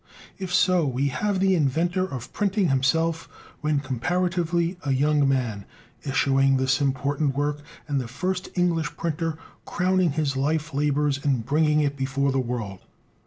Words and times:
If 0.39 0.51
so, 0.51 0.83
we 0.87 1.09
have 1.09 1.39
the 1.39 1.53
inventor 1.53 2.11
of 2.11 2.33
printing 2.33 2.69
himself, 2.69 3.29
when 3.61 3.79
comparatively 3.79 4.79
a 4.83 4.89
young 4.93 5.29
man, 5.29 5.63
issuing 6.03 6.57
this 6.57 6.81
important 6.81 7.35
work, 7.35 7.59
and 7.87 8.01
the 8.01 8.07
first 8.07 8.49
English 8.55 8.97
printer 8.97 9.37
crowning 9.63 10.13
his 10.13 10.35
life 10.35 10.73
labors 10.73 11.19
in 11.23 11.41
bringing 11.41 11.81
it 11.81 11.95
before 11.95 12.31
the 12.31 12.39
world. 12.39 12.79